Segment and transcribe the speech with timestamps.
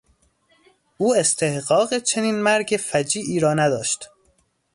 [0.97, 4.09] او استحقاق چنین مرگ فجیعی را نداشت.